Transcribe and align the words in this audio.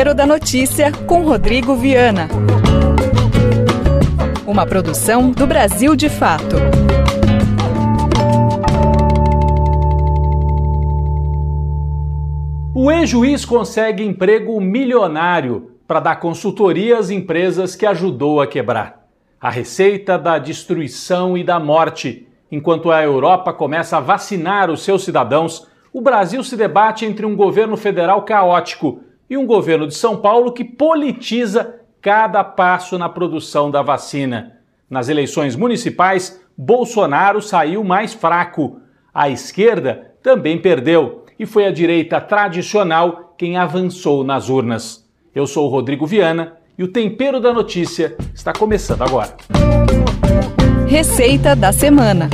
Tempero 0.00 0.14
da 0.14 0.24
Notícia 0.24 0.90
com 1.06 1.24
Rodrigo 1.24 1.76
Viana. 1.76 2.26
Uma 4.46 4.64
produção 4.64 5.30
do 5.30 5.46
Brasil 5.46 5.94
de 5.94 6.08
Fato. 6.08 6.56
O 12.74 12.90
ex-juiz 12.90 13.44
consegue 13.44 14.02
emprego 14.02 14.58
milionário 14.58 15.72
para 15.86 16.00
dar 16.00 16.16
consultoria 16.16 16.98
às 16.98 17.10
empresas 17.10 17.76
que 17.76 17.84
ajudou 17.84 18.40
a 18.40 18.46
quebrar. 18.46 19.06
A 19.38 19.50
receita 19.50 20.18
da 20.18 20.38
destruição 20.38 21.36
e 21.36 21.44
da 21.44 21.60
morte. 21.60 22.26
Enquanto 22.50 22.90
a 22.90 23.02
Europa 23.02 23.52
começa 23.52 23.98
a 23.98 24.00
vacinar 24.00 24.70
os 24.70 24.82
seus 24.82 25.04
cidadãos, 25.04 25.68
o 25.92 26.00
Brasil 26.00 26.42
se 26.42 26.56
debate 26.56 27.04
entre 27.04 27.26
um 27.26 27.36
governo 27.36 27.76
federal 27.76 28.22
caótico 28.22 29.02
e 29.30 29.36
um 29.36 29.46
governo 29.46 29.86
de 29.86 29.94
São 29.94 30.16
Paulo 30.16 30.52
que 30.52 30.64
politiza 30.64 31.76
cada 32.02 32.42
passo 32.42 32.98
na 32.98 33.08
produção 33.08 33.70
da 33.70 33.80
vacina. 33.80 34.56
Nas 34.90 35.08
eleições 35.08 35.54
municipais, 35.54 36.40
Bolsonaro 36.58 37.40
saiu 37.40 37.84
mais 37.84 38.12
fraco. 38.12 38.80
A 39.14 39.30
esquerda 39.30 40.14
também 40.20 40.58
perdeu 40.58 41.24
e 41.38 41.46
foi 41.46 41.64
a 41.64 41.70
direita 41.70 42.20
tradicional 42.20 43.34
quem 43.38 43.56
avançou 43.56 44.24
nas 44.24 44.48
urnas. 44.48 45.08
Eu 45.32 45.46
sou 45.46 45.66
o 45.66 45.70
Rodrigo 45.70 46.06
Viana 46.06 46.56
e 46.76 46.82
o 46.82 46.88
Tempero 46.88 47.38
da 47.38 47.52
Notícia 47.52 48.16
está 48.34 48.52
começando 48.52 49.02
agora. 49.02 49.36
Receita 50.88 51.54
da 51.54 51.72
semana. 51.72 52.28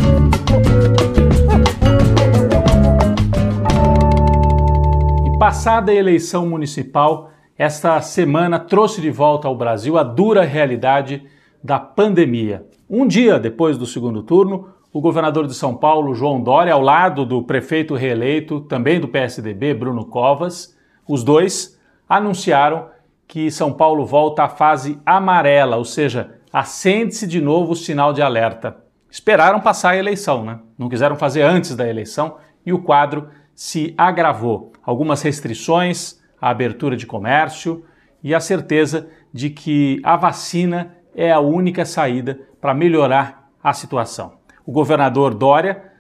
Passada 5.47 5.93
a 5.93 5.95
eleição 5.95 6.45
municipal, 6.45 7.31
esta 7.57 8.01
semana 8.01 8.59
trouxe 8.59 9.01
de 9.01 9.13
volta 9.13 9.47
ao 9.47 9.57
Brasil 9.57 9.97
a 9.97 10.03
dura 10.03 10.43
realidade 10.43 11.23
da 11.63 11.79
pandemia. 11.79 12.67
Um 12.91 13.07
dia 13.07 13.39
depois 13.39 13.79
do 13.79 13.87
segundo 13.87 14.25
turno, 14.25 14.71
o 14.93 15.01
governador 15.01 15.47
de 15.47 15.55
São 15.55 15.77
Paulo, 15.77 16.17
João 16.17 16.43
Dória, 16.43 16.73
ao 16.73 16.81
lado 16.81 17.25
do 17.25 17.45
prefeito 17.45 17.95
reeleito, 17.95 18.63
também 18.63 18.99
do 18.99 19.07
PSDB, 19.07 19.73
Bruno 19.73 20.07
Covas, 20.07 20.77
os 21.07 21.23
dois 21.23 21.81
anunciaram 22.09 22.89
que 23.29 23.49
São 23.49 23.73
Paulo 23.73 24.05
volta 24.05 24.43
à 24.43 24.49
fase 24.49 25.01
amarela, 25.07 25.77
ou 25.77 25.85
seja, 25.85 26.41
acende-se 26.53 27.25
de 27.25 27.41
novo 27.41 27.71
o 27.71 27.77
sinal 27.77 28.13
de 28.13 28.21
alerta. 28.21 28.79
Esperaram 29.09 29.61
passar 29.61 29.91
a 29.91 29.97
eleição, 29.97 30.45
né? 30.45 30.59
Não 30.77 30.89
quiseram 30.89 31.15
fazer 31.15 31.43
antes 31.43 31.77
da 31.77 31.89
eleição 31.89 32.39
e 32.67 32.73
o 32.73 32.83
quadro 32.83 33.29
se 33.57 33.95
agravou. 33.97 34.71
Algumas 34.85 35.23
restrições, 35.23 36.21
a 36.39 36.51
abertura 36.51 36.95
de 36.95 37.07
comércio 37.07 37.87
e 38.23 38.35
a 38.35 38.39
certeza 38.39 39.09
de 39.33 39.49
que 39.49 39.99
a 40.05 40.15
vacina 40.15 40.95
é 41.15 41.33
a 41.33 41.41
única 41.41 41.87
saída 41.87 42.39
para 42.61 42.75
melhorar 42.75 43.51
a 43.65 43.73
situação. 43.73 44.35
O 44.65 44.71
governador 44.71 45.35
Dória 45.35 45.91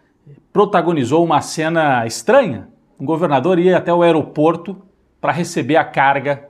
protagonizou 0.53 1.25
uma 1.25 1.41
cena 1.41 2.07
estranha. 2.07 2.69
Um 3.01 3.07
governador 3.07 3.59
ia 3.59 3.79
até 3.79 3.93
o 3.93 4.03
aeroporto 4.03 4.83
para 5.19 5.33
receber 5.33 5.77
a 5.77 5.85
carga 5.85 6.47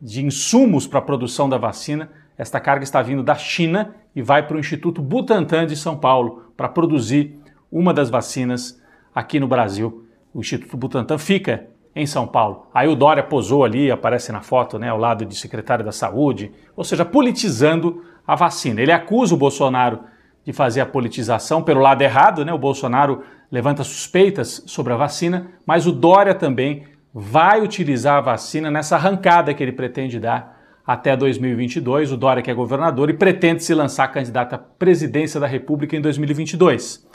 de 0.00 0.24
insumos 0.24 0.86
para 0.86 1.00
a 1.00 1.02
produção 1.02 1.48
da 1.48 1.58
vacina. 1.58 2.10
Esta 2.38 2.58
carga 2.58 2.84
está 2.84 3.02
vindo 3.02 3.22
da 3.22 3.34
China 3.34 3.94
e 4.16 4.22
vai 4.22 4.46
para 4.46 4.56
o 4.56 4.60
Instituto 4.60 5.02
Butantan 5.02 5.66
de 5.66 5.76
São 5.76 5.96
Paulo 5.96 6.52
para 6.56 6.68
produzir 6.68 7.38
uma 7.70 7.92
das 7.92 8.08
vacinas 8.08 8.80
aqui 9.14 9.38
no 9.38 9.46
Brasil 9.46 10.06
o 10.34 10.40
Instituto 10.40 10.76
Butantan 10.76 11.18
fica 11.18 11.66
em 11.94 12.06
São 12.06 12.26
Paulo. 12.26 12.66
Aí 12.72 12.88
o 12.88 12.96
Dória 12.96 13.22
posou 13.22 13.64
ali, 13.64 13.90
aparece 13.90 14.32
na 14.32 14.40
foto, 14.40 14.78
né, 14.78 14.88
ao 14.88 14.98
lado 14.98 15.26
de 15.26 15.36
secretário 15.36 15.84
da 15.84 15.92
Saúde, 15.92 16.50
ou 16.74 16.84
seja, 16.84 17.04
politizando 17.04 18.02
a 18.26 18.34
vacina. 18.34 18.80
Ele 18.80 18.92
acusa 18.92 19.34
o 19.34 19.38
Bolsonaro 19.38 20.00
de 20.44 20.52
fazer 20.52 20.80
a 20.80 20.86
politização 20.86 21.62
pelo 21.62 21.80
lado 21.80 22.02
errado, 22.02 22.44
né? 22.44 22.52
O 22.52 22.58
Bolsonaro 22.58 23.22
levanta 23.50 23.84
suspeitas 23.84 24.62
sobre 24.66 24.92
a 24.92 24.96
vacina, 24.96 25.48
mas 25.66 25.86
o 25.86 25.92
Dória 25.92 26.34
também 26.34 26.84
vai 27.14 27.60
utilizar 27.60 28.16
a 28.16 28.20
vacina 28.22 28.70
nessa 28.70 28.96
arrancada 28.96 29.52
que 29.54 29.62
ele 29.62 29.72
pretende 29.72 30.18
dar 30.18 30.60
até 30.84 31.16
2022. 31.16 32.10
O 32.10 32.16
Dória 32.16 32.42
que 32.42 32.50
é 32.50 32.54
governador 32.54 33.10
e 33.10 33.14
pretende 33.14 33.62
se 33.62 33.74
lançar 33.74 34.08
candidato 34.08 34.54
à 34.54 34.58
presidência 34.58 35.38
da 35.38 35.46
República 35.46 35.94
em 35.96 36.00
2022 36.00 37.11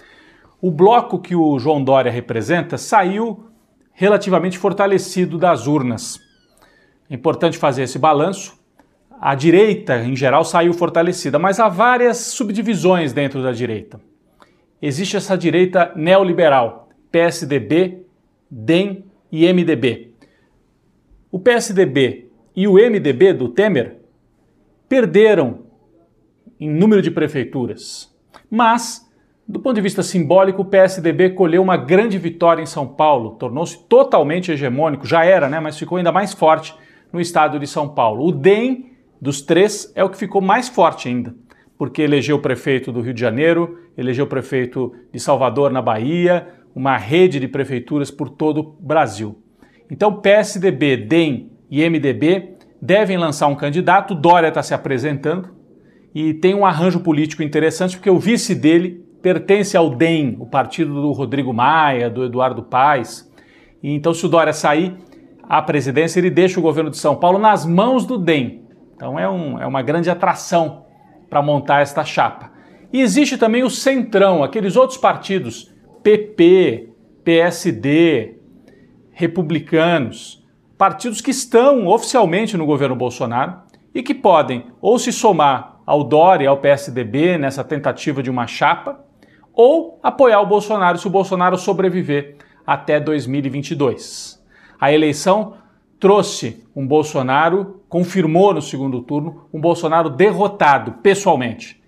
o 0.61 0.71
bloco 0.71 1.19
que 1.19 1.35
o 1.35 1.57
João 1.59 1.83
Dória 1.83 2.11
representa 2.11 2.77
saiu 2.77 3.45
relativamente 3.93 4.57
fortalecido 4.57 5.37
das 5.37 5.67
urnas. 5.67 6.19
É 7.09 7.15
importante 7.15 7.57
fazer 7.57 7.83
esse 7.83 7.97
balanço. 7.97 8.57
A 9.19 9.33
direita, 9.33 10.03
em 10.03 10.15
geral, 10.15 10.43
saiu 10.43 10.73
fortalecida, 10.73 11.39
mas 11.39 11.59
há 11.59 11.67
várias 11.67 12.17
subdivisões 12.17 13.13
dentro 13.13 13.41
da 13.41 13.51
direita. 13.51 13.99
Existe 14.79 15.17
essa 15.17 15.35
direita 15.35 15.91
neoliberal, 15.95 16.89
PSDB, 17.11 18.05
DEM 18.49 19.05
e 19.31 19.51
MDB. 19.51 20.11
O 21.31 21.39
PSDB 21.39 22.29
e 22.55 22.67
o 22.67 22.73
MDB 22.73 23.33
do 23.33 23.49
Temer 23.49 23.97
perderam 24.87 25.65
em 26.59 26.69
número 26.69 27.01
de 27.01 27.11
prefeituras, 27.11 28.13
mas 28.49 29.06
do 29.47 29.61
ponto 29.61 29.75
de 29.75 29.81
vista 29.81 30.03
simbólico, 30.03 30.61
o 30.61 30.65
PSDB 30.65 31.29
colheu 31.29 31.61
uma 31.61 31.77
grande 31.77 32.17
vitória 32.17 32.61
em 32.61 32.65
São 32.65 32.85
Paulo, 32.85 33.31
tornou-se 33.31 33.81
totalmente 33.87 34.51
hegemônico, 34.51 35.07
já 35.07 35.23
era, 35.23 35.47
né, 35.47 35.57
mas 35.59 35.77
ficou 35.77 35.97
ainda 35.97 36.11
mais 36.11 36.33
forte 36.33 36.75
no 37.13 37.21
estado 37.21 37.57
de 37.57 37.65
São 37.65 37.87
Paulo. 37.87 38.27
O 38.27 38.31
DEM 38.33 38.91
dos 39.21 39.41
três 39.41 39.89
é 39.95 40.03
o 40.03 40.09
que 40.09 40.17
ficou 40.17 40.41
mais 40.41 40.67
forte 40.67 41.07
ainda, 41.07 41.33
porque 41.77 42.01
elegeu 42.01 42.35
o 42.35 42.41
prefeito 42.41 42.91
do 42.91 42.99
Rio 42.99 43.13
de 43.13 43.21
Janeiro, 43.21 43.79
elegeu 43.97 44.25
o 44.25 44.27
prefeito 44.27 44.93
de 45.13 45.19
Salvador, 45.19 45.71
na 45.71 45.81
Bahia, 45.81 46.49
uma 46.75 46.97
rede 46.97 47.39
de 47.39 47.47
prefeituras 47.47 48.11
por 48.11 48.29
todo 48.29 48.59
o 48.59 48.63
Brasil. 48.63 49.41
Então, 49.89 50.19
PSDB, 50.19 50.97
DEM 50.97 51.49
e 51.71 51.89
MDB 51.89 52.57
devem 52.81 53.17
lançar 53.17 53.47
um 53.47 53.55
candidato, 53.55 54.13
Dória 54.13 54.49
está 54.49 54.61
se 54.61 54.73
apresentando, 54.73 55.55
e 56.13 56.33
tem 56.33 56.53
um 56.53 56.65
arranjo 56.65 56.99
político 56.99 57.41
interessante, 57.41 57.95
porque 57.95 58.09
o 58.09 58.19
vice 58.19 58.53
dele 58.53 59.06
pertence 59.21 59.75
ao 59.75 59.89
DEM, 59.89 60.37
o 60.39 60.45
partido 60.45 60.93
do 60.93 61.11
Rodrigo 61.11 61.53
Maia, 61.53 62.09
do 62.09 62.23
Eduardo 62.23 62.63
Paes. 62.63 63.31
E 63.81 63.91
então, 63.91 64.13
se 64.13 64.25
o 64.25 64.29
Dória 64.29 64.53
sair 64.53 64.95
à 65.43 65.61
presidência, 65.61 66.19
ele 66.19 66.29
deixa 66.29 66.59
o 66.59 66.63
governo 66.63 66.89
de 66.89 66.97
São 66.97 67.15
Paulo 67.15 67.39
nas 67.39 67.65
mãos 67.65 68.05
do 68.05 68.17
DEM. 68.17 68.63
Então, 68.95 69.19
é, 69.19 69.29
um, 69.29 69.59
é 69.59 69.65
uma 69.65 69.81
grande 69.81 70.09
atração 70.09 70.85
para 71.29 71.41
montar 71.41 71.81
esta 71.81 72.03
chapa. 72.03 72.51
E 72.91 73.01
existe 73.01 73.37
também 73.37 73.63
o 73.63 73.69
Centrão, 73.69 74.43
aqueles 74.43 74.75
outros 74.75 74.97
partidos, 74.97 75.73
PP, 76.01 76.89
PSD, 77.23 78.37
republicanos, 79.11 80.45
partidos 80.77 81.21
que 81.21 81.31
estão 81.31 81.87
oficialmente 81.87 82.55
no 82.55 82.65
governo 82.65 82.95
Bolsonaro 82.95 83.61
e 83.93 84.01
que 84.01 84.13
podem 84.13 84.67
ou 84.79 84.97
se 84.97 85.11
somar 85.11 85.79
ao 85.85 86.03
Dória 86.03 86.49
ao 86.49 86.57
PSDB 86.57 87.37
nessa 87.37 87.63
tentativa 87.63 88.21
de 88.21 88.29
uma 88.29 88.45
chapa, 88.45 89.03
ou 89.57 89.99
apoiar 90.03 90.39
o 90.39 90.45
Bolsonaro 90.45 90.99
se 90.99 91.07
o 91.07 91.09
Bolsonaro 91.09 91.57
sobreviver 91.57 92.35
até 92.65 92.99
2022. 92.99 94.39
A 94.79 94.93
eleição 94.93 95.55
trouxe 95.99 96.63
um 96.75 96.85
Bolsonaro, 96.85 97.81
confirmou 97.89 98.53
no 98.53 98.61
segundo 98.61 99.01
turno, 99.01 99.47
um 99.51 99.59
Bolsonaro 99.59 100.11
derrotado 100.11 100.91
pessoalmente. 101.01 101.81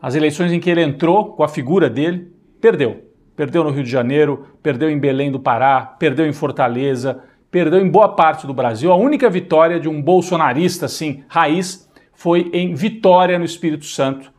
As 0.00 0.14
eleições 0.14 0.52
em 0.52 0.60
que 0.60 0.70
ele 0.70 0.80
entrou 0.80 1.32
com 1.32 1.42
a 1.42 1.48
figura 1.48 1.90
dele, 1.90 2.32
perdeu. 2.60 3.08
Perdeu 3.34 3.64
no 3.64 3.70
Rio 3.70 3.82
de 3.82 3.90
Janeiro, 3.90 4.46
perdeu 4.62 4.88
em 4.88 4.98
Belém 4.98 5.32
do 5.32 5.40
Pará, 5.40 5.80
perdeu 5.98 6.24
em 6.24 6.32
Fortaleza, 6.32 7.24
perdeu 7.50 7.80
em 7.80 7.90
boa 7.90 8.10
parte 8.10 8.46
do 8.46 8.54
Brasil. 8.54 8.92
A 8.92 8.96
única 8.96 9.28
vitória 9.28 9.80
de 9.80 9.88
um 9.88 10.00
bolsonarista, 10.00 10.86
assim, 10.86 11.24
raiz, 11.26 11.90
foi 12.14 12.48
em 12.52 12.74
Vitória, 12.74 13.38
no 13.38 13.44
Espírito 13.44 13.86
Santo, 13.86 14.32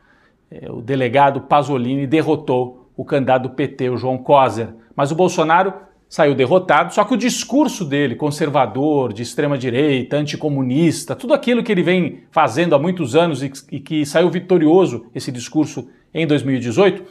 o 0.69 0.81
delegado 0.81 1.41
Pasolini 1.41 2.07
derrotou 2.07 2.89
o 2.95 3.05
candidato 3.05 3.43
do 3.43 3.49
PT, 3.51 3.89
o 3.89 3.97
João 3.97 4.17
Coser. 4.17 4.69
Mas 4.95 5.11
o 5.11 5.15
Bolsonaro 5.15 5.73
saiu 6.09 6.33
derrotado, 6.33 6.93
só 6.93 7.03
que 7.03 7.13
o 7.13 7.17
discurso 7.17 7.85
dele, 7.85 8.15
conservador, 8.15 9.13
de 9.13 9.21
extrema-direita, 9.21 10.17
anticomunista, 10.17 11.15
tudo 11.15 11.35
aquilo 11.35 11.63
que 11.63 11.71
ele 11.71 11.83
vem 11.83 12.23
fazendo 12.31 12.73
há 12.73 12.79
muitos 12.79 13.15
anos 13.15 13.43
e, 13.43 13.51
e 13.71 13.79
que 13.79 14.05
saiu 14.05 14.29
vitorioso, 14.29 15.05
esse 15.13 15.31
discurso, 15.31 15.87
em 16.11 16.25
2018, 16.25 17.03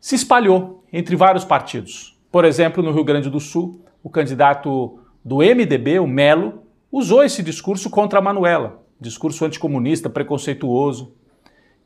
se 0.00 0.14
espalhou 0.14 0.84
entre 0.92 1.16
vários 1.16 1.44
partidos. 1.44 2.16
Por 2.30 2.44
exemplo, 2.44 2.82
no 2.82 2.92
Rio 2.92 3.02
Grande 3.02 3.28
do 3.28 3.40
Sul, 3.40 3.84
o 4.02 4.08
candidato 4.08 5.00
do 5.24 5.38
MDB, 5.38 5.98
o 5.98 6.06
Melo, 6.06 6.62
usou 6.90 7.24
esse 7.24 7.42
discurso 7.42 7.90
contra 7.90 8.20
a 8.20 8.22
Manuela, 8.22 8.80
discurso 9.00 9.44
anticomunista, 9.44 10.08
preconceituoso. 10.08 11.14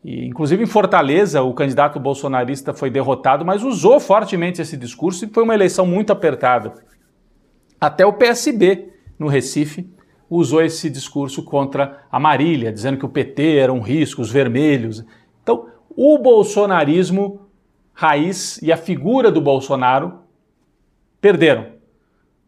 E, 0.04 0.26
inclusive 0.26 0.62
em 0.62 0.66
Fortaleza, 0.66 1.42
o 1.42 1.54
candidato 1.54 2.00
bolsonarista 2.00 2.74
foi 2.74 2.90
derrotado, 2.90 3.44
mas 3.44 3.62
usou 3.62 4.00
fortemente 4.00 4.60
esse 4.60 4.76
discurso 4.76 5.24
e 5.24 5.28
foi 5.28 5.44
uma 5.44 5.54
eleição 5.54 5.86
muito 5.86 6.12
apertada. 6.12 6.74
Até 7.80 8.04
o 8.04 8.12
PSB, 8.12 8.92
no 9.18 9.28
Recife, 9.28 9.88
usou 10.28 10.62
esse 10.62 10.88
discurso 10.88 11.44
contra 11.44 12.04
a 12.10 12.18
Marília, 12.18 12.72
dizendo 12.72 12.98
que 12.98 13.04
o 13.04 13.08
PT 13.08 13.56
era 13.56 13.72
um 13.72 13.80
risco, 13.80 14.22
os 14.22 14.30
vermelhos. 14.30 15.04
Então, 15.42 15.66
o 15.94 16.18
bolsonarismo 16.18 17.42
raiz 17.92 18.60
e 18.62 18.72
a 18.72 18.76
figura 18.76 19.30
do 19.30 19.40
Bolsonaro 19.40 20.20
perderam. 21.20 21.72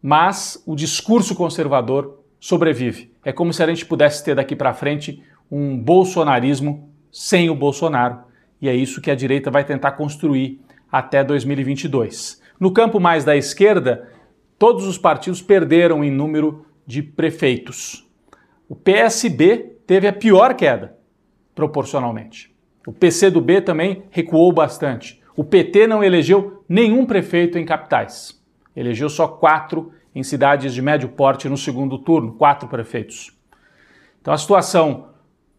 Mas 0.03 0.63
o 0.67 0.75
discurso 0.75 1.35
conservador 1.35 2.21
sobrevive. 2.41 3.13
É 3.25 3.33
como 3.33 3.53
se 3.53 3.63
a 3.63 3.67
gente 3.67 3.87
pudesse 3.87 4.25
ter 4.25 4.35
daqui 4.35 4.57
para 4.57 4.75
frente 4.75 5.23
um 5.51 5.79
bolsonarismo 5.79 6.94
sem 7.15 7.49
o 7.49 7.55
Bolsonaro. 7.55 8.25
E 8.61 8.69
é 8.69 8.75
isso 8.75 9.01
que 9.01 9.09
a 9.09 9.15
direita 9.15 9.49
vai 9.49 9.63
tentar 9.65 9.93
construir 9.93 10.61
até 10.91 11.23
2022. 11.23 12.43
No 12.59 12.73
campo 12.73 12.99
mais 12.99 13.25
da 13.25 13.37
esquerda, 13.37 14.11
todos 14.59 14.85
os 14.85 14.99
partidos 14.99 15.41
perderam 15.41 16.03
em 16.03 16.11
número 16.11 16.67
de 16.85 17.03
prefeitos. 17.03 18.05
O 18.69 18.75
PSB 18.75 19.77
teve 19.87 20.09
a 20.09 20.13
pior 20.13 20.55
queda, 20.55 20.97
proporcionalmente. 21.55 22.53
O 22.85 22.93
PCdoB 22.93 23.61
também 23.61 24.03
recuou 24.11 24.53
bastante. 24.53 25.23
O 25.37 25.45
PT 25.45 25.87
não 25.87 26.03
elegeu 26.03 26.65
nenhum 26.69 27.07
prefeito 27.07 27.59
em 27.59 27.65
capitais. 27.65 28.43
Elegeu 28.75 29.09
só 29.09 29.29
quatro 29.29 29.93
em 30.13 30.23
cidades 30.25 30.75
de 30.75 30.83
médio 30.83 31.09
porte 31.11 31.49
no 31.49 31.57
segundo 31.57 31.97
turno, 31.99 32.33
quatro 32.33 32.69
prefeitos. 32.69 33.33
Então 34.21 34.35
a 34.35 34.39
situação 34.39 35.14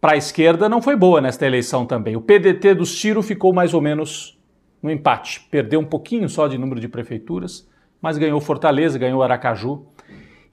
para 0.06 0.14
a 0.14 0.18
esquerda 0.18 0.70
não 0.70 0.84
foi 0.84 0.96
boa 0.96 1.20
nesta 1.20 1.48
eleição 1.48 1.84
também. 1.84 2.16
O 2.16 2.22
PDT 2.22 2.76
do 2.76 2.86
Ciro 2.86 3.24
ficou 3.24 3.52
mais 3.52 3.74
ou 3.74 3.82
menos 3.82 4.38
no 4.80 4.92
empate. 4.92 5.42
Perdeu 5.50 5.80
um 5.80 5.86
pouquinho 5.86 6.30
só 6.30 6.48
de 6.48 6.60
número 6.60 6.80
de 6.80 6.88
prefeituras, 6.88 7.68
mas 8.00 8.16
ganhou 8.16 8.40
Fortaleza, 8.40 9.00
ganhou 9.00 9.24
Aracaju. 9.24 9.88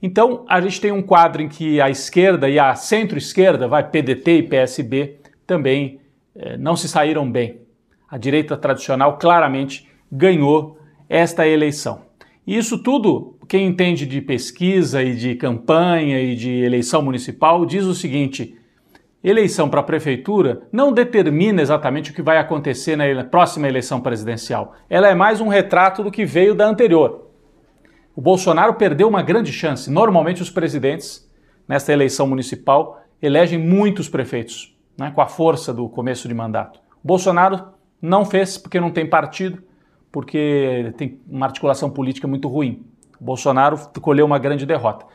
Então 0.01 0.43
a 0.49 0.59
gente 0.59 0.81
tem 0.81 0.91
um 0.91 1.03
quadro 1.03 1.43
em 1.43 1.47
que 1.47 1.79
a 1.79 1.87
esquerda 1.87 2.49
e 2.49 2.57
a 2.57 2.73
centro-esquerda, 2.73 3.67
vai 3.67 3.87
PDT 3.87 4.37
e 4.39 4.41
PSB, 4.41 5.19
também 5.45 6.01
eh, 6.35 6.57
não 6.57 6.75
se 6.75 6.89
saíram 6.89 7.31
bem 7.31 7.61
a 8.09 8.17
direita 8.17 8.57
tradicional 8.57 9.19
claramente 9.19 9.87
ganhou 10.11 10.79
esta 11.07 11.47
eleição. 11.47 12.01
E 12.47 12.57
isso 12.57 12.81
tudo, 12.81 13.37
quem 13.47 13.67
entende 13.67 14.07
de 14.07 14.19
pesquisa 14.19 15.03
e 15.03 15.15
de 15.15 15.35
campanha 15.35 16.19
e 16.19 16.35
de 16.35 16.49
eleição 16.49 17.03
municipal, 17.03 17.63
diz 17.67 17.85
o 17.85 17.93
seguinte: 17.93 18.57
eleição 19.23 19.69
para 19.69 19.79
a 19.79 19.83
prefeitura 19.83 20.63
não 20.71 20.91
determina 20.91 21.61
exatamente 21.61 22.11
o 22.11 22.13
que 22.13 22.21
vai 22.21 22.37
acontecer 22.37 22.95
na 22.95 23.23
próxima 23.23 23.67
eleição 23.67 24.01
presidencial. 24.01 24.75
Ela 24.89 25.07
é 25.07 25.15
mais 25.15 25.39
um 25.39 25.47
retrato 25.47 26.03
do 26.03 26.11
que 26.11 26.25
veio 26.25 26.53
da 26.53 26.67
anterior. 26.67 27.29
O 28.15 28.21
Bolsonaro 28.21 28.73
perdeu 28.75 29.07
uma 29.07 29.23
grande 29.23 29.51
chance. 29.51 29.89
Normalmente, 29.89 30.41
os 30.41 30.49
presidentes, 30.49 31.27
nesta 31.67 31.93
eleição 31.93 32.27
municipal, 32.27 33.01
elegem 33.21 33.57
muitos 33.57 34.09
prefeitos, 34.09 34.77
né, 34.97 35.11
com 35.15 35.21
a 35.21 35.27
força 35.27 35.73
do 35.73 35.87
começo 35.87 36.27
de 36.27 36.33
mandato. 36.33 36.79
O 37.03 37.07
Bolsonaro 37.07 37.69
não 38.01 38.25
fez 38.25 38.57
porque 38.57 38.79
não 38.79 38.91
tem 38.91 39.09
partido, 39.09 39.63
porque 40.11 40.93
tem 40.97 41.19
uma 41.27 41.45
articulação 41.45 41.89
política 41.89 42.27
muito 42.27 42.47
ruim. 42.47 42.85
O 43.19 43.23
Bolsonaro 43.23 43.79
colheu 44.01 44.25
uma 44.25 44.37
grande 44.37 44.65
derrota. 44.65 45.05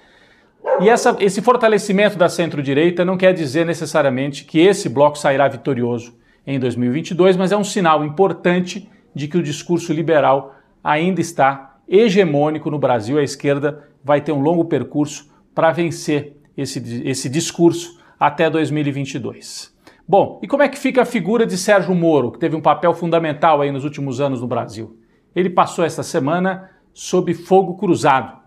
E 0.80 0.88
essa, 0.88 1.16
esse 1.18 1.42
fortalecimento 1.42 2.16
da 2.16 2.28
centro-direita 2.28 3.04
não 3.04 3.16
quer 3.16 3.34
dizer 3.34 3.66
necessariamente 3.66 4.44
que 4.44 4.60
esse 4.60 4.88
bloco 4.88 5.18
sairá 5.18 5.48
vitorioso 5.48 6.16
em 6.46 6.58
2022, 6.58 7.36
mas 7.36 7.52
é 7.52 7.56
um 7.56 7.64
sinal 7.64 8.04
importante 8.04 8.88
de 9.14 9.26
que 9.26 9.36
o 9.36 9.42
discurso 9.42 9.92
liberal 9.92 10.54
ainda 10.82 11.20
está 11.20 11.78
hegemônico 11.88 12.70
no 12.70 12.78
Brasil. 12.78 13.18
A 13.18 13.22
esquerda 13.22 13.88
vai 14.04 14.20
ter 14.20 14.32
um 14.32 14.40
longo 14.40 14.64
percurso 14.66 15.28
para 15.54 15.72
vencer 15.72 16.36
esse, 16.56 17.02
esse 17.04 17.28
discurso 17.28 17.98
até 18.18 18.48
2022. 18.48 19.76
Bom, 20.06 20.40
e 20.42 20.46
como 20.46 20.62
é 20.62 20.68
que 20.68 20.78
fica 20.78 21.02
a 21.02 21.04
figura 21.04 21.44
de 21.44 21.58
Sérgio 21.58 21.94
Moro, 21.94 22.32
que 22.32 22.38
teve 22.38 22.56
um 22.56 22.60
papel 22.60 22.94
fundamental 22.94 23.60
aí 23.60 23.70
nos 23.70 23.84
últimos 23.84 24.20
anos 24.20 24.40
no 24.40 24.46
Brasil? 24.46 24.96
Ele 25.34 25.50
passou 25.50 25.84
esta 25.84 26.02
semana 26.02 26.70
sob 26.94 27.34
fogo 27.34 27.74
cruzado. 27.74 28.38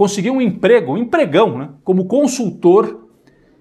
Conseguiu 0.00 0.32
um 0.32 0.40
emprego, 0.40 0.94
um 0.94 0.96
empregão, 0.96 1.58
né, 1.58 1.68
como 1.84 2.06
consultor 2.06 3.06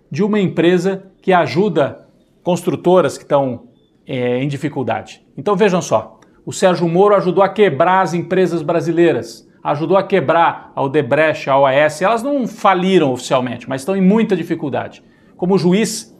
de 0.10 0.24
uma 0.24 0.40
empresa 0.40 1.12
que 1.22 1.34
ajuda 1.34 2.08
construtoras 2.42 3.18
que 3.18 3.26
estão 3.26 3.68
é, 4.08 4.42
em 4.42 4.48
dificuldade. 4.48 5.22
Então 5.38 5.54
vejam 5.58 5.82
só, 5.82 6.18
o 6.46 6.54
Sérgio 6.54 6.88
Moro 6.88 7.14
ajudou 7.14 7.44
a 7.44 7.50
quebrar 7.50 8.04
as 8.04 8.14
empresas 8.14 8.62
brasileiras, 8.62 9.46
ajudou 9.62 9.98
a 9.98 10.04
quebrar 10.04 10.72
a 10.74 10.82
Odebrecht, 10.82 11.50
a 11.50 11.60
OAS. 11.60 12.02
Elas 12.02 12.24
não 12.24 12.48
faliram 12.48 13.12
oficialmente, 13.12 13.68
mas 13.68 13.82
estão 13.82 13.94
em 13.94 14.02
muita 14.02 14.34
dificuldade. 14.34 15.04
Como 15.36 15.58
juiz, 15.58 16.18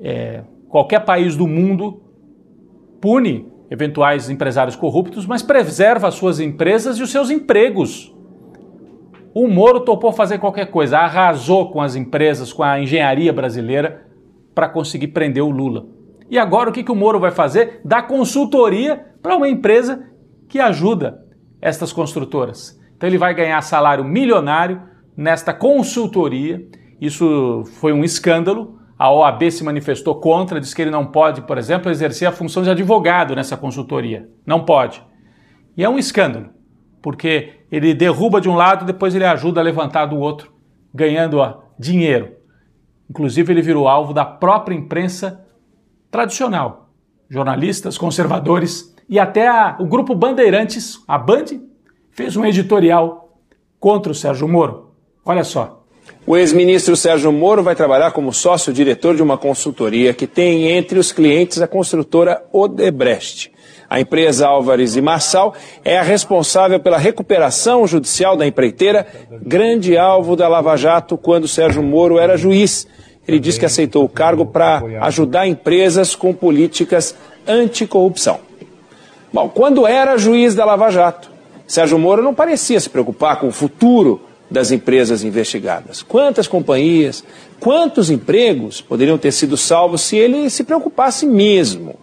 é, 0.00 0.42
qualquer 0.70 1.04
país 1.04 1.36
do 1.36 1.46
mundo 1.46 2.00
pune 2.98 3.46
eventuais 3.70 4.30
empresários 4.30 4.74
corruptos, 4.74 5.26
mas 5.26 5.42
preserva 5.42 6.08
as 6.08 6.14
suas 6.14 6.40
empresas 6.40 6.96
e 6.96 7.02
os 7.02 7.10
seus 7.10 7.28
empregos. 7.28 8.16
O 9.34 9.46
Moro 9.46 9.80
topou 9.80 10.12
fazer 10.12 10.38
qualquer 10.38 10.70
coisa, 10.70 10.98
arrasou 10.98 11.70
com 11.70 11.80
as 11.80 11.94
empresas, 11.94 12.52
com 12.52 12.62
a 12.62 12.80
engenharia 12.80 13.32
brasileira 13.32 14.06
para 14.54 14.68
conseguir 14.68 15.08
prender 15.08 15.42
o 15.42 15.50
Lula. 15.50 15.86
E 16.30 16.38
agora 16.38 16.70
o 16.70 16.72
que, 16.72 16.82
que 16.82 16.92
o 16.92 16.96
Moro 16.96 17.20
vai 17.20 17.30
fazer? 17.30 17.80
Dar 17.84 18.02
consultoria 18.02 19.06
para 19.22 19.36
uma 19.36 19.48
empresa 19.48 20.04
que 20.48 20.58
ajuda 20.58 21.24
estas 21.60 21.92
construtoras. 21.92 22.78
Então 22.96 23.08
ele 23.08 23.18
vai 23.18 23.34
ganhar 23.34 23.60
salário 23.62 24.04
milionário 24.04 24.82
nesta 25.16 25.52
consultoria. 25.52 26.66
Isso 27.00 27.64
foi 27.80 27.92
um 27.92 28.02
escândalo, 28.02 28.78
a 28.98 29.12
OAB 29.12 29.50
se 29.50 29.62
manifestou 29.62 30.16
contra, 30.16 30.60
disse 30.60 30.74
que 30.74 30.82
ele 30.82 30.90
não 30.90 31.06
pode, 31.06 31.42
por 31.42 31.56
exemplo, 31.56 31.90
exercer 31.90 32.26
a 32.26 32.32
função 32.32 32.64
de 32.64 32.70
advogado 32.70 33.36
nessa 33.36 33.56
consultoria. 33.56 34.28
Não 34.44 34.64
pode. 34.64 35.00
E 35.76 35.84
é 35.84 35.88
um 35.88 35.98
escândalo, 35.98 36.50
porque 37.00 37.52
ele 37.70 37.94
derruba 37.94 38.40
de 38.40 38.48
um 38.48 38.54
lado, 38.54 38.84
depois 38.84 39.14
ele 39.14 39.24
ajuda 39.24 39.60
a 39.60 39.64
levantar 39.64 40.06
do 40.06 40.18
outro, 40.18 40.52
ganhando 40.92 41.38
dinheiro. 41.78 42.32
Inclusive, 43.08 43.52
ele 43.52 43.62
virou 43.62 43.88
alvo 43.88 44.12
da 44.12 44.24
própria 44.24 44.74
imprensa 44.74 45.44
tradicional. 46.10 46.90
Jornalistas, 47.30 47.98
conservadores 47.98 48.94
e 49.08 49.18
até 49.18 49.48
a, 49.48 49.76
o 49.78 49.86
grupo 49.86 50.14
Bandeirantes, 50.14 51.02
a 51.06 51.16
Band, 51.16 51.46
fez 52.10 52.36
um 52.36 52.44
editorial 52.44 53.38
contra 53.80 54.12
o 54.12 54.14
Sérgio 54.14 54.48
Moro. 54.48 54.92
Olha 55.24 55.44
só. 55.44 55.84
O 56.26 56.36
ex-ministro 56.36 56.96
Sérgio 56.96 57.32
Moro 57.32 57.62
vai 57.62 57.74
trabalhar 57.74 58.10
como 58.12 58.32
sócio-diretor 58.32 59.16
de 59.16 59.22
uma 59.22 59.38
consultoria 59.38 60.12
que 60.12 60.26
tem 60.26 60.68
entre 60.68 60.98
os 60.98 61.12
clientes 61.12 61.62
a 61.62 61.66
construtora 61.66 62.44
Odebrecht. 62.52 63.50
A 63.90 64.00
empresa 64.00 64.46
Álvares 64.46 64.96
e 64.96 65.00
Marçal 65.00 65.54
é 65.82 65.96
a 65.96 66.02
responsável 66.02 66.78
pela 66.78 66.98
recuperação 66.98 67.86
judicial 67.86 68.36
da 68.36 68.46
empreiteira, 68.46 69.06
grande 69.42 69.96
alvo 69.96 70.36
da 70.36 70.46
Lava 70.46 70.76
Jato 70.76 71.16
quando 71.16 71.48
Sérgio 71.48 71.82
Moro 71.82 72.18
era 72.18 72.36
juiz. 72.36 72.86
Ele 73.26 73.40
disse 73.40 73.58
que 73.58 73.66
aceitou 73.66 74.04
o 74.04 74.08
cargo 74.08 74.44
para 74.44 74.82
ajudar 75.02 75.46
empresas 75.46 76.14
com 76.14 76.34
políticas 76.34 77.14
anticorrupção. 77.46 78.40
Bom, 79.32 79.48
quando 79.48 79.86
era 79.86 80.18
juiz 80.18 80.54
da 80.54 80.66
Lava 80.66 80.90
Jato, 80.90 81.30
Sérgio 81.66 81.98
Moro 81.98 82.22
não 82.22 82.34
parecia 82.34 82.80
se 82.80 82.90
preocupar 82.90 83.40
com 83.40 83.48
o 83.48 83.52
futuro 83.52 84.20
das 84.50 84.70
empresas 84.70 85.22
investigadas. 85.22 86.02
Quantas 86.02 86.46
companhias, 86.46 87.24
quantos 87.60 88.10
empregos 88.10 88.80
poderiam 88.80 89.18
ter 89.18 89.32
sido 89.32 89.56
salvos 89.56 90.02
se 90.02 90.16
ele 90.16 90.48
se 90.50 90.64
preocupasse 90.64 91.26
mesmo? 91.26 91.96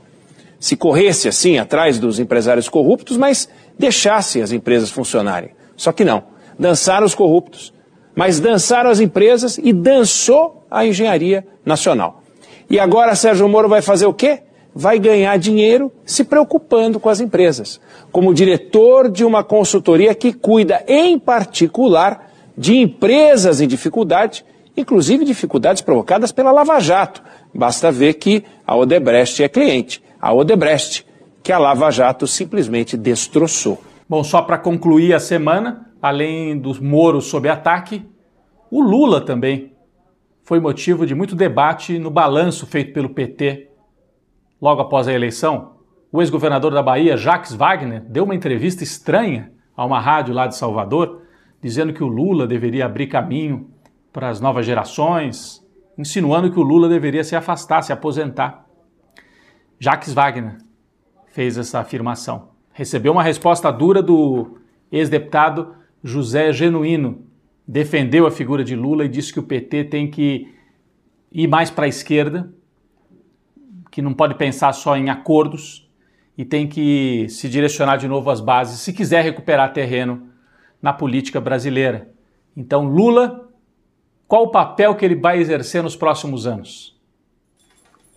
Se 0.60 0.76
corresse 0.76 1.28
assim 1.28 1.58
atrás 1.58 2.00
dos 2.00 2.20
empresários 2.20 2.70
corruptos, 2.70 3.18
mas 3.18 3.50
deixasse 3.78 4.42
as 4.42 4.52
empresas 4.52 4.90
funcionarem. 4.90 5.52
Só 5.76 5.92
que 5.92 6.06
não. 6.06 6.24
Dançaram 6.58 7.06
os 7.06 7.14
corruptos, 7.14 7.74
mas 8.16 8.40
dançaram 8.40 8.90
as 8.90 9.00
empresas 9.00 9.58
e 9.58 9.74
dançou 9.74 10.66
a 10.72 10.86
engenharia 10.86 11.46
nacional. 11.66 12.24
E 12.70 12.80
agora 12.80 13.16
Sérgio 13.16 13.48
Moro 13.48 13.70
vai 13.70 13.82
fazer 13.82 14.06
o 14.06 14.14
quê? 14.14 14.40
Vai 14.74 15.00
ganhar 15.00 15.38
dinheiro 15.38 15.92
se 16.06 16.24
preocupando 16.24 17.00
com 17.00 17.10
as 17.10 17.20
empresas. 17.20 17.80
Como 18.12 18.34
diretor 18.34 19.10
de 19.10 19.24
uma 19.24 19.44
consultoria 19.44 20.16
que 20.16 20.34
cuida, 20.34 20.84
em 20.88 21.20
particular, 21.20 22.32
de 22.58 22.78
empresas 22.78 23.62
em 23.62 23.68
dificuldade, 23.68 24.46
inclusive 24.76 25.24
dificuldades 25.24 25.82
provocadas 25.82 26.32
pela 26.32 26.52
Lava 26.52 26.80
Jato. 26.80 27.22
Basta 27.54 27.92
ver 27.92 28.16
que 28.16 28.44
a 28.66 28.76
Odebrecht 28.76 29.44
é 29.44 29.48
cliente. 29.48 30.04
A 30.26 30.34
Odebrecht, 30.34 31.06
que 31.44 31.52
a 31.52 31.60
Lava 31.60 31.92
Jato 31.92 32.26
simplesmente 32.26 32.98
destroçou. 32.98 33.80
Bom, 34.10 34.24
só 34.24 34.42
para 34.42 34.58
concluir 34.58 35.14
a 35.14 35.20
semana, 35.20 35.92
além 36.02 36.58
dos 36.58 36.80
Moros 36.80 37.26
sob 37.26 37.48
ataque, 37.48 38.04
o 38.72 38.82
Lula 38.82 39.22
também 39.22 39.74
foi 40.42 40.60
motivo 40.60 41.06
de 41.06 41.14
muito 41.14 41.36
debate 41.36 42.00
no 42.00 42.10
balanço 42.10 42.66
feito 42.66 42.92
pelo 42.92 43.10
PT 43.10 43.70
logo 44.60 44.82
após 44.82 45.08
a 45.08 45.14
eleição. 45.14 45.76
O 46.12 46.20
ex-governador 46.24 46.74
da 46.74 46.82
Bahia, 46.82 47.16
Jacques 47.16 47.54
Wagner, 47.54 48.02
deu 48.10 48.24
uma 48.24 48.34
entrevista 48.34 48.84
estranha 48.84 49.52
a 49.78 49.86
uma 49.86 50.00
rádio 50.00 50.34
lá 50.34 50.48
de 50.48 50.56
Salvador 50.56 51.22
dizendo 51.62 51.94
que 51.94 52.04
o 52.04 52.08
Lula 52.08 52.48
deveria 52.48 52.88
abrir 52.88 53.06
caminho 53.06 53.70
para 54.12 54.30
as 54.30 54.42
novas 54.42 54.66
gerações, 54.66 55.64
insinuando 55.96 56.52
que 56.52 56.60
o 56.60 56.64
Lula 56.64 56.90
deveria 56.90 57.24
se 57.24 57.36
afastar, 57.36 57.84
se 57.84 57.94
aposentar. 57.94 58.65
Jacques 59.80 60.14
Wagner 60.14 60.58
fez 61.28 61.58
essa 61.58 61.80
afirmação. 61.80 62.50
Recebeu 62.72 63.12
uma 63.12 63.24
resposta 63.24 63.72
dura 63.72 64.02
do 64.02 64.58
ex-deputado 64.92 65.76
José 66.04 66.52
Genuíno. 66.54 67.26
Defendeu 67.68 68.26
a 68.26 68.32
figura 68.32 68.64
de 68.64 68.76
Lula 68.76 69.06
e 69.06 69.10
disse 69.10 69.34
que 69.34 69.40
o 69.40 69.44
PT 69.44 69.86
tem 69.86 70.10
que 70.10 70.54
ir 71.32 71.48
mais 71.48 71.70
para 71.70 71.86
a 71.86 71.90
esquerda, 71.90 72.54
que 73.92 74.02
não 74.02 74.14
pode 74.14 74.36
pensar 74.36 74.72
só 74.74 74.96
em 74.96 75.10
acordos 75.10 75.90
e 76.38 76.46
tem 76.46 76.68
que 76.68 77.28
se 77.30 77.50
direcionar 77.50 77.98
de 77.98 78.08
novo 78.08 78.30
às 78.30 78.42
bases 78.42 78.80
se 78.80 78.94
quiser 78.94 79.24
recuperar 79.24 79.74
terreno 79.74 80.30
na 80.82 80.94
política 80.94 81.42
brasileira. 81.42 82.14
Então, 82.56 82.86
Lula, 82.86 83.50
qual 84.28 84.44
o 84.44 84.52
papel 84.52 84.96
que 84.96 85.04
ele 85.04 85.16
vai 85.16 85.40
exercer 85.40 85.84
nos 85.84 85.96
próximos 85.96 86.46
anos? 86.48 86.95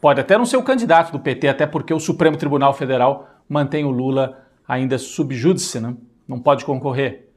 Pode 0.01 0.21
até 0.21 0.39
não 0.39 0.45
ser 0.45 0.57
o 0.57 0.63
candidato 0.63 1.11
do 1.11 1.19
PT, 1.19 1.49
até 1.49 1.67
porque 1.67 1.93
o 1.93 1.99
Supremo 1.99 2.37
Tribunal 2.37 2.73
Federal 2.73 3.29
mantém 3.49 3.85
o 3.85 3.91
Lula 3.91 4.39
ainda 4.67 4.99
subjúdice, 4.99 5.81
né? 5.81 5.95
não 6.27 6.39
pode 6.39 6.65
concorrer. 6.65 7.29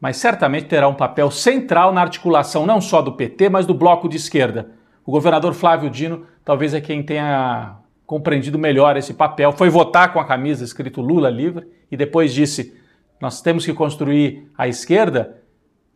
Mas 0.00 0.16
certamente 0.16 0.66
terá 0.66 0.88
um 0.88 0.94
papel 0.94 1.30
central 1.30 1.92
na 1.92 2.00
articulação 2.00 2.66
não 2.66 2.80
só 2.80 3.00
do 3.00 3.12
PT, 3.12 3.48
mas 3.48 3.66
do 3.66 3.74
bloco 3.74 4.08
de 4.08 4.16
esquerda. 4.16 4.70
O 5.04 5.12
governador 5.12 5.54
Flávio 5.54 5.88
Dino 5.88 6.26
talvez 6.44 6.74
é 6.74 6.80
quem 6.80 7.02
tenha 7.02 7.76
compreendido 8.06 8.58
melhor 8.58 8.96
esse 8.96 9.14
papel. 9.14 9.52
Foi 9.52 9.70
votar 9.70 10.12
com 10.12 10.18
a 10.18 10.24
camisa 10.24 10.64
escrito 10.64 11.00
Lula 11.00 11.30
livre 11.30 11.66
e 11.90 11.96
depois 11.96 12.34
disse: 12.34 12.76
nós 13.20 13.40
temos 13.40 13.64
que 13.64 13.72
construir 13.72 14.50
a 14.56 14.66
esquerda 14.66 15.42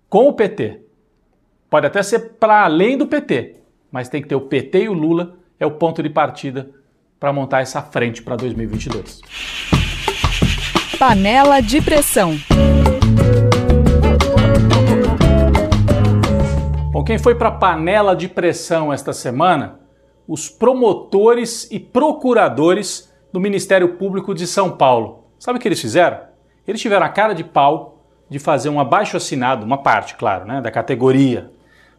com 0.09 0.29
o 0.29 0.33
PT. 0.33 0.81
Pode 1.69 1.87
até 1.87 2.03
ser 2.03 2.35
para 2.39 2.65
além 2.65 2.97
do 2.97 3.07
PT, 3.07 3.57
mas 3.91 4.09
tem 4.09 4.23
que 4.23 4.29
ter 4.29 4.37
o 4.37 4.43
PT 4.43 4.85
e 4.85 4.89
o 4.89 4.93
Lula 4.93 5.39
é 5.59 5.67
o 5.67 5.71
ponto 5.73 6.03
de 6.03 6.11
partida 6.11 6.71
para 7.19 7.33
montar 7.33 7.61
essa 7.61 7.81
frente 7.81 8.23
para 8.23 8.37
2022. 8.37 9.21
Panela 10.99 11.61
de 11.61 11.81
pressão. 11.81 12.37
Bom, 16.93 17.03
quem 17.03 17.19
foi 17.19 17.35
para 17.35 17.49
a 17.49 17.53
panela 17.53 18.15
de 18.15 18.29
pressão 18.29 18.93
esta 18.93 19.13
semana? 19.13 19.81
Os 20.27 20.49
promotores 20.49 21.69
e 21.71 21.79
procuradores 21.79 23.13
do 23.33 23.41
Ministério 23.41 23.97
Público 23.97 24.35
de 24.35 24.47
São 24.47 24.71
Paulo. 24.71 25.25
Sabe 25.39 25.59
o 25.59 25.61
que 25.61 25.69
eles 25.69 25.81
fizeram? 25.81 26.21
Eles 26.67 26.81
tiveram 26.81 27.05
a 27.05 27.09
cara 27.09 27.35
de 27.35 27.45
pau 27.45 28.07
de 28.29 28.39
fazer 28.39 28.69
um 28.69 28.81
abaixo 28.81 29.17
assinado, 29.17 29.67
uma 29.67 29.79
parte, 29.79 30.15
claro, 30.15 30.47
né, 30.47 30.61
da 30.61 30.71
categoria, 30.71 31.51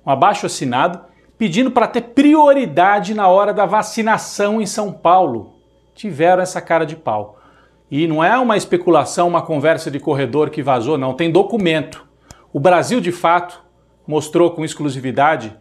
um 0.05 0.09
abaixo 0.09 0.45
assinado 0.45 1.01
pedindo 1.37 1.71
para 1.71 1.87
ter 1.87 2.01
prioridade 2.01 3.13
na 3.13 3.27
hora 3.27 3.53
da 3.53 3.65
vacinação 3.65 4.61
em 4.61 4.65
São 4.65 4.91
Paulo. 4.91 5.55
Tiveram 5.93 6.41
essa 6.41 6.61
cara 6.61 6.85
de 6.85 6.95
pau. 6.95 7.39
E 7.89 8.07
não 8.07 8.23
é 8.23 8.37
uma 8.37 8.57
especulação, 8.57 9.27
uma 9.27 9.41
conversa 9.41 9.91
de 9.91 9.99
corredor 9.99 10.49
que 10.49 10.63
vazou, 10.63 10.97
não, 10.97 11.13
tem 11.13 11.31
documento. 11.31 12.05
O 12.51 12.59
Brasil, 12.59 12.99
de 12.99 13.11
fato, 13.11 13.63
mostrou 14.07 14.51
com 14.51 14.65
exclusividade 14.65 15.55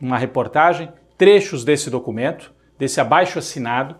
uma 0.00 0.18
reportagem 0.18 0.90
trechos 1.16 1.64
desse 1.64 1.90
documento, 1.90 2.52
desse 2.78 3.00
abaixo 3.00 3.38
assinado, 3.38 3.96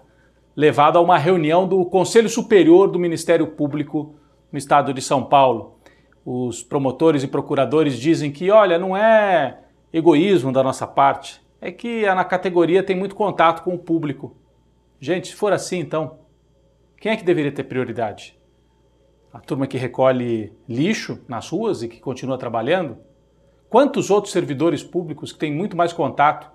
levado 0.56 0.98
a 0.98 1.00
uma 1.00 1.18
reunião 1.18 1.66
do 1.66 1.84
Conselho 1.84 2.28
Superior 2.28 2.90
do 2.90 2.98
Ministério 2.98 3.46
Público 3.46 4.14
no 4.50 4.58
estado 4.58 4.92
de 4.92 5.00
São 5.00 5.24
Paulo. 5.24 5.78
Os 6.24 6.62
promotores 6.62 7.22
e 7.22 7.28
procuradores 7.28 7.98
dizem 7.98 8.30
que, 8.30 8.50
olha, 8.50 8.78
não 8.78 8.96
é 8.96 9.58
egoísmo 9.92 10.52
da 10.52 10.62
nossa 10.62 10.86
parte, 10.86 11.40
é 11.60 11.70
que 11.70 12.06
na 12.06 12.24
categoria 12.24 12.82
tem 12.82 12.96
muito 12.96 13.14
contato 13.14 13.62
com 13.62 13.74
o 13.74 13.78
público. 13.78 14.36
Gente, 14.98 15.28
se 15.28 15.34
for 15.34 15.52
assim, 15.52 15.78
então, 15.78 16.18
quem 16.98 17.12
é 17.12 17.16
que 17.16 17.24
deveria 17.24 17.52
ter 17.52 17.64
prioridade? 17.64 18.38
A 19.32 19.40
turma 19.40 19.66
que 19.66 19.78
recolhe 19.78 20.52
lixo 20.68 21.20
nas 21.28 21.48
ruas 21.48 21.82
e 21.82 21.88
que 21.88 22.00
continua 22.00 22.38
trabalhando? 22.38 22.98
Quantos 23.68 24.10
outros 24.10 24.32
servidores 24.32 24.82
públicos 24.82 25.32
que 25.32 25.38
têm 25.38 25.52
muito 25.52 25.76
mais 25.76 25.92
contato 25.92 26.50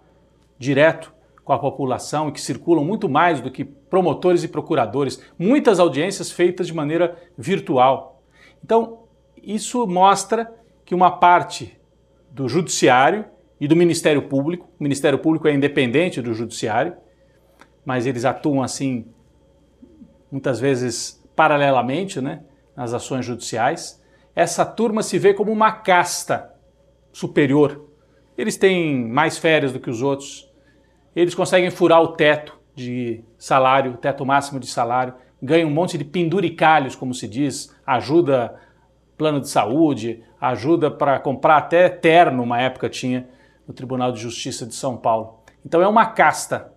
direto 0.58 1.14
com 1.44 1.54
a 1.54 1.60
população 1.60 2.28
e 2.28 2.32
que 2.32 2.42
circulam 2.42 2.84
muito 2.84 3.08
mais 3.08 3.40
do 3.40 3.52
que 3.52 3.64
promotores 3.64 4.44
e 4.44 4.48
procuradores, 4.48 5.22
muitas 5.38 5.80
audiências 5.80 6.32
feitas 6.32 6.68
de 6.68 6.74
maneira 6.74 7.16
virtual. 7.38 8.22
Então, 8.64 9.04
isso 9.42 9.86
mostra 9.86 10.52
que 10.84 10.96
uma 10.96 11.12
parte 11.12 11.80
do 12.36 12.50
Judiciário 12.50 13.24
e 13.62 13.66
do 13.66 13.78
Ministério 13.78 14.24
Público, 14.24 14.70
o 14.78 14.84
Ministério 14.84 15.18
Público 15.18 15.48
é 15.48 15.54
independente 15.54 16.22
do 16.22 16.34
Judiciário, 16.34 16.94
mas 17.86 18.06
eles 18.06 18.26
atuam 18.26 18.62
assim, 18.62 19.06
muitas 20.30 20.60
vezes 20.60 21.24
paralelamente, 21.34 22.20
né, 22.20 22.44
nas 22.76 22.94
ações 22.94 23.26
judiciais. 23.26 24.04
Essa 24.36 24.66
turma 24.66 25.02
se 25.02 25.18
vê 25.18 25.34
como 25.34 25.50
uma 25.50 25.72
casta 25.72 26.54
superior. 27.14 27.88
Eles 28.38 28.58
têm 28.58 29.08
mais 29.08 29.38
férias 29.38 29.72
do 29.72 29.80
que 29.80 29.90
os 29.90 30.02
outros. 30.02 30.52
Eles 31.16 31.34
conseguem 31.34 31.72
furar 31.72 32.02
o 32.02 32.18
teto 32.18 32.60
de 32.76 33.24
salário, 33.38 33.94
o 33.94 33.98
teto 33.98 34.26
máximo 34.26 34.60
de 34.60 34.68
salário, 34.68 35.14
ganham 35.42 35.70
um 35.70 35.74
monte 35.74 35.98
de 35.98 36.04
penduricalhos, 36.04 36.98
como 36.98 37.14
se 37.14 37.30
diz, 37.30 37.74
ajuda 37.86 38.60
plano 39.18 39.40
de 39.40 39.48
saúde, 39.48 40.22
ajuda 40.50 40.92
para 40.92 41.20
comprar 41.20 41.58
até 41.58 41.90
terno, 41.90 42.44
uma 42.44 42.62
época 42.62 42.90
tinha 42.90 43.28
no 43.68 43.74
Tribunal 43.74 44.12
de 44.12 44.20
Justiça 44.20 44.66
de 44.66 44.76
São 44.76 44.98
Paulo. 44.98 45.40
Então 45.66 45.82
é 45.82 45.88
uma 45.88 46.06
casta 46.06 46.72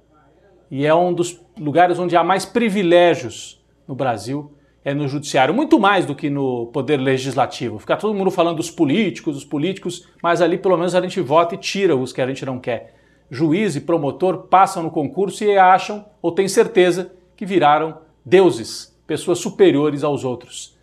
e 0.71 0.87
é 0.87 0.95
um 0.95 1.13
dos 1.13 1.41
lugares 1.59 1.99
onde 1.99 2.17
há 2.17 2.25
mais 2.25 2.45
privilégios 2.45 3.63
no 3.87 3.95
Brasil 3.95 4.53
é 4.85 4.95
no 4.95 5.07
judiciário, 5.07 5.53
muito 5.53 5.79
mais 5.79 6.07
do 6.07 6.15
que 6.15 6.31
no 6.31 6.67
poder 6.69 6.97
legislativo. 6.97 7.79
Fica 7.79 7.97
todo 7.97 8.15
mundo 8.15 8.31
falando 8.31 8.57
dos 8.57 8.71
políticos, 8.71 9.35
dos 9.35 9.45
políticos, 9.45 10.09
mas 10.23 10.41
ali 10.41 10.57
pelo 10.57 10.79
menos 10.79 10.95
a 10.95 11.01
gente 11.03 11.21
vota 11.21 11.55
e 11.55 11.59
tira 11.59 11.95
os 11.95 12.13
que 12.13 12.23
a 12.23 12.27
gente 12.27 12.47
não 12.47 12.59
quer. 12.59 12.95
Juiz 13.31 13.77
e 13.77 13.83
promotor 13.83 14.45
passam 14.45 14.83
no 14.83 14.91
concurso 14.91 15.45
e 15.45 15.59
acham, 15.59 16.07
ou 16.23 16.33
têm 16.33 16.49
certeza, 16.49 17.13
que 17.37 17.45
viraram 17.45 17.99
deuses, 18.25 18.97
pessoas 19.07 19.39
superiores 19.41 20.03
aos 20.03 20.25
outros. 20.25 20.75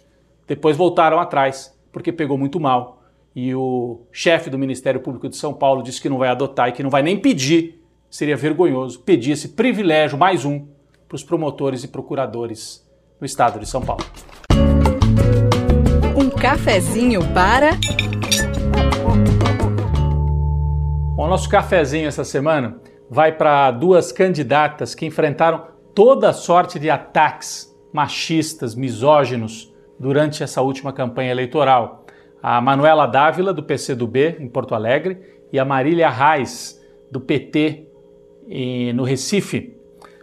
Depois 0.47 0.77
voltaram 0.77 1.19
atrás, 1.19 1.74
porque 1.95 2.11
pegou 2.11 2.37
muito 2.37 2.59
mal. 2.59 3.01
E 3.33 3.55
o 3.55 4.01
chefe 4.11 4.49
do 4.49 4.59
Ministério 4.59 4.99
Público 4.99 5.29
de 5.29 5.37
São 5.37 5.53
Paulo 5.53 5.81
disse 5.81 6.01
que 6.01 6.09
não 6.09 6.17
vai 6.17 6.27
adotar 6.27 6.67
e 6.67 6.73
que 6.73 6.83
não 6.83 6.89
vai 6.89 7.01
nem 7.01 7.17
pedir, 7.17 7.81
seria 8.09 8.35
vergonhoso, 8.35 8.99
pedir 8.99 9.31
esse 9.31 9.47
privilégio, 9.47 10.17
mais 10.17 10.43
um, 10.43 10.67
para 11.07 11.15
os 11.15 11.23
promotores 11.23 11.85
e 11.85 11.87
procuradores 11.87 12.85
no 13.17 13.25
estado 13.25 13.61
de 13.61 13.65
São 13.65 13.81
Paulo. 13.81 14.03
Um 16.17 16.29
cafezinho 16.29 17.21
para. 17.33 17.79
O 21.17 21.27
nosso 21.27 21.47
cafezinho 21.47 22.09
essa 22.09 22.25
semana 22.25 22.77
vai 23.09 23.31
para 23.31 23.71
duas 23.71 24.11
candidatas 24.11 24.93
que 24.93 25.05
enfrentaram 25.05 25.65
toda 25.93 26.33
sorte 26.33 26.77
de 26.77 26.89
ataques 26.89 27.73
machistas, 27.93 28.75
misóginos 28.75 29.73
durante 29.99 30.43
essa 30.43 30.61
última 30.61 30.91
campanha 30.93 31.31
eleitoral. 31.31 32.05
A 32.41 32.61
Manuela 32.61 33.05
Dávila, 33.05 33.53
do 33.53 33.63
PCdoB, 33.63 34.37
em 34.39 34.47
Porto 34.47 34.75
Alegre, 34.75 35.19
e 35.51 35.59
a 35.59 35.65
Marília 35.65 36.09
Reis, 36.09 36.79
do 37.11 37.19
PT, 37.19 37.87
no 38.93 39.03
Recife. 39.03 39.75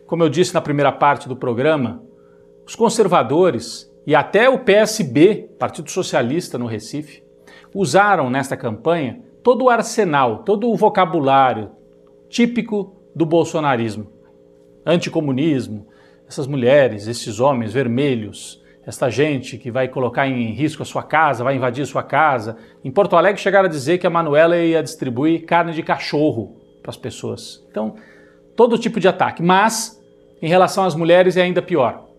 Como 0.06 0.22
eu 0.22 0.28
disse 0.28 0.54
na 0.54 0.60
primeira 0.60 0.92
parte 0.92 1.28
do 1.28 1.34
programa, 1.34 2.02
os 2.66 2.76
conservadores 2.76 3.90
e 4.06 4.14
até 4.14 4.48
o 4.48 4.58
PSB, 4.60 5.50
Partido 5.58 5.90
Socialista 5.90 6.58
no 6.58 6.66
Recife, 6.66 7.22
usaram 7.74 8.30
nesta 8.30 8.56
campanha 8.56 9.22
todo 9.42 9.64
o 9.64 9.70
arsenal, 9.70 10.44
todo 10.44 10.70
o 10.70 10.76
vocabulário 10.76 11.70
típico 12.28 12.94
do 13.14 13.26
bolsonarismo. 13.26 14.06
Anticomunismo, 14.86 15.88
essas 16.28 16.46
mulheres, 16.46 17.06
esses 17.06 17.40
homens 17.40 17.72
vermelhos, 17.72 18.61
esta 18.86 19.08
gente 19.10 19.58
que 19.58 19.70
vai 19.70 19.88
colocar 19.88 20.26
em 20.26 20.52
risco 20.52 20.82
a 20.82 20.86
sua 20.86 21.02
casa, 21.02 21.44
vai 21.44 21.56
invadir 21.56 21.82
a 21.82 21.86
sua 21.86 22.02
casa. 22.02 22.56
Em 22.84 22.90
Porto 22.90 23.16
Alegre 23.16 23.40
chegaram 23.40 23.66
a 23.66 23.70
dizer 23.70 23.98
que 23.98 24.06
a 24.06 24.10
Manuela 24.10 24.56
ia 24.56 24.82
distribuir 24.82 25.44
carne 25.44 25.72
de 25.72 25.82
cachorro 25.82 26.56
para 26.82 26.90
as 26.90 26.96
pessoas. 26.96 27.64
Então, 27.70 27.94
todo 28.56 28.78
tipo 28.78 28.98
de 28.98 29.06
ataque. 29.06 29.42
Mas, 29.42 30.00
em 30.40 30.48
relação 30.48 30.84
às 30.84 30.94
mulheres, 30.94 31.36
é 31.36 31.42
ainda 31.42 31.62
pior 31.62 32.12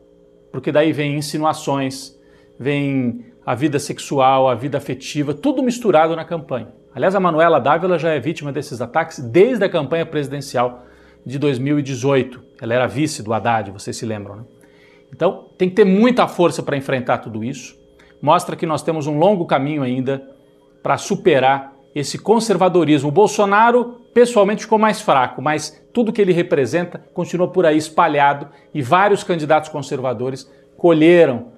porque 0.54 0.72
daí 0.72 0.94
vem 0.94 1.18
insinuações, 1.18 2.16
vem 2.60 3.26
a 3.44 3.56
vida 3.56 3.80
sexual, 3.80 4.48
a 4.48 4.54
vida 4.54 4.78
afetiva, 4.78 5.34
tudo 5.34 5.64
misturado 5.64 6.16
na 6.16 6.24
campanha. 6.24 6.68
Aliás, 6.94 7.16
a 7.16 7.20
Manuela 7.20 7.60
Dávila 7.60 7.98
já 7.98 8.12
é 8.12 8.20
vítima 8.20 8.52
desses 8.52 8.80
ataques 8.80 9.18
desde 9.18 9.66
a 9.66 9.70
campanha 9.70 10.06
presidencial 10.06 10.86
de 11.26 11.40
2018. 11.40 12.40
Ela 12.62 12.76
era 12.76 12.88
vice 12.88 13.24
do 13.24 13.34
Haddad, 13.34 13.72
vocês 13.72 13.98
se 13.98 14.06
lembram, 14.06 14.36
né? 14.36 14.44
Então, 15.14 15.46
tem 15.58 15.70
que 15.70 15.76
ter 15.76 15.86
muita 15.86 16.28
força 16.28 16.64
para 16.64 16.76
enfrentar 16.76 17.20
tudo 17.20 17.44
isso. 17.44 17.78
Mostra 18.22 18.56
que 18.56 18.66
nós 18.66 18.82
temos 18.82 19.06
um 19.06 19.18
longo 19.18 19.46
caminho 19.46 19.84
ainda 19.84 20.28
para 20.82 20.98
superar 20.98 21.74
esse 21.94 22.18
conservadorismo. 22.18 23.10
O 23.10 23.12
Bolsonaro, 23.12 24.02
pessoalmente, 24.14 24.64
ficou 24.64 24.80
mais 24.80 25.02
fraco, 25.02 25.42
mas 25.42 25.82
tudo 25.94 26.12
que 26.12 26.22
ele 26.22 26.34
representa 26.34 27.04
continua 27.14 27.48
por 27.48 27.66
aí 27.66 27.78
espalhado 27.78 28.50
e 28.74 28.82
vários 28.82 29.24
candidatos 29.24 29.70
conservadores 29.70 30.50
colheram 30.76 31.54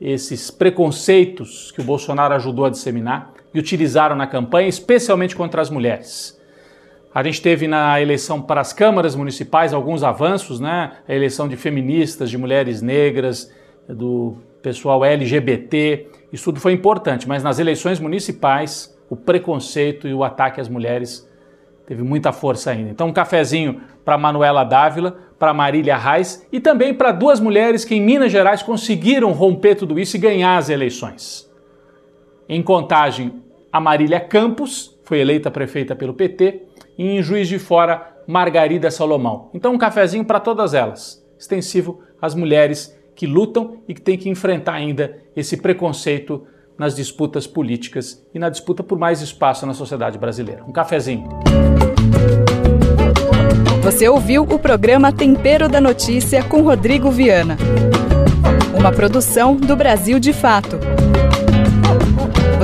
esses 0.00 0.50
preconceitos 0.50 1.72
que 1.72 1.80
o 1.80 1.84
Bolsonaro 1.84 2.34
ajudou 2.34 2.64
a 2.64 2.70
disseminar 2.70 3.34
e 3.52 3.58
utilizaram 3.58 4.14
na 4.14 4.26
campanha, 4.26 4.68
especialmente 4.68 5.36
contra 5.36 5.60
as 5.60 5.68
mulheres. 5.68 6.39
A 7.12 7.22
gente 7.22 7.42
teve 7.42 7.66
na 7.66 8.00
eleição 8.00 8.40
para 8.40 8.60
as 8.60 8.72
câmaras 8.72 9.16
municipais 9.16 9.74
alguns 9.74 10.04
avanços, 10.04 10.60
né? 10.60 10.92
A 11.08 11.14
eleição 11.14 11.48
de 11.48 11.56
feministas, 11.56 12.30
de 12.30 12.38
mulheres 12.38 12.80
negras, 12.80 13.52
do 13.88 14.36
pessoal 14.62 15.04
LGBT, 15.04 16.06
isso 16.32 16.44
tudo 16.44 16.60
foi 16.60 16.72
importante, 16.72 17.26
mas 17.28 17.42
nas 17.42 17.58
eleições 17.58 17.98
municipais, 17.98 18.96
o 19.08 19.16
preconceito 19.16 20.06
e 20.06 20.14
o 20.14 20.22
ataque 20.22 20.60
às 20.60 20.68
mulheres 20.68 21.28
teve 21.86 22.02
muita 22.02 22.32
força 22.32 22.70
ainda. 22.70 22.90
Então, 22.90 23.08
um 23.08 23.12
cafezinho 23.12 23.80
para 24.04 24.16
Manuela 24.16 24.62
Dávila, 24.62 25.18
para 25.38 25.52
Marília 25.52 25.96
Reis 25.96 26.46
e 26.52 26.60
também 26.60 26.94
para 26.94 27.10
duas 27.10 27.40
mulheres 27.40 27.84
que 27.84 27.94
em 27.94 28.00
Minas 28.00 28.30
Gerais 28.30 28.62
conseguiram 28.62 29.32
romper 29.32 29.74
tudo 29.74 29.98
isso 29.98 30.16
e 30.16 30.20
ganhar 30.20 30.56
as 30.56 30.68
eleições. 30.68 31.50
Em 32.48 32.62
contagem, 32.62 33.42
a 33.72 33.80
Marília 33.80 34.20
Campos 34.20 34.96
foi 35.10 35.18
eleita 35.18 35.50
prefeita 35.50 35.96
pelo 35.96 36.14
PT 36.14 36.62
e 36.96 37.04
em 37.04 37.20
Juiz 37.20 37.48
de 37.48 37.58
Fora, 37.58 38.14
Margarida 38.28 38.92
Salomão. 38.92 39.50
Então, 39.52 39.74
um 39.74 39.78
cafezinho 39.78 40.24
para 40.24 40.38
todas 40.38 40.72
elas, 40.72 41.20
extensivo 41.36 42.00
às 42.22 42.32
mulheres 42.32 42.96
que 43.16 43.26
lutam 43.26 43.78
e 43.88 43.92
que 43.92 44.00
têm 44.00 44.16
que 44.16 44.28
enfrentar 44.28 44.74
ainda 44.74 45.18
esse 45.34 45.56
preconceito 45.56 46.46
nas 46.78 46.94
disputas 46.94 47.44
políticas 47.44 48.24
e 48.32 48.38
na 48.38 48.48
disputa 48.48 48.84
por 48.84 49.00
mais 49.00 49.20
espaço 49.20 49.66
na 49.66 49.74
sociedade 49.74 50.16
brasileira. 50.16 50.62
Um 50.64 50.70
cafezinho. 50.70 51.28
Você 53.82 54.08
ouviu 54.08 54.44
o 54.44 54.60
programa 54.60 55.10
Tempero 55.10 55.68
da 55.68 55.80
Notícia 55.80 56.44
com 56.44 56.62
Rodrigo 56.62 57.10
Viana. 57.10 57.56
Uma 58.78 58.92
produção 58.92 59.56
do 59.56 59.74
Brasil 59.74 60.20
de 60.20 60.32
Fato. 60.32 60.78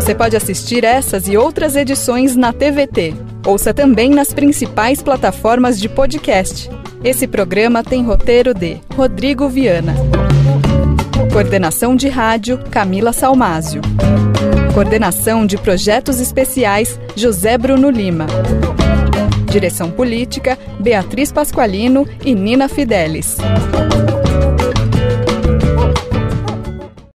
Você 0.06 0.14
pode 0.14 0.36
assistir 0.36 0.84
essas 0.84 1.26
e 1.26 1.36
outras 1.36 1.74
edições 1.74 2.36
na 2.36 2.52
TVT. 2.52 3.12
Ouça 3.44 3.74
também 3.74 4.08
nas 4.08 4.32
principais 4.32 5.02
plataformas 5.02 5.80
de 5.80 5.88
podcast. 5.88 6.70
Esse 7.02 7.26
programa 7.26 7.82
tem 7.82 8.04
roteiro 8.04 8.54
de 8.54 8.76
Rodrigo 8.94 9.48
Viana. 9.48 9.96
Coordenação 11.32 11.96
de 11.96 12.08
rádio 12.08 12.56
Camila 12.70 13.12
Salmásio. 13.12 13.82
Coordenação 14.72 15.44
de 15.44 15.58
projetos 15.58 16.20
especiais 16.20 17.00
José 17.16 17.58
Bruno 17.58 17.90
Lima. 17.90 18.28
Direção 19.50 19.90
política 19.90 20.56
Beatriz 20.78 21.32
Pasqualino 21.32 22.08
e 22.24 22.32
Nina 22.32 22.68
Fidelis. 22.68 23.38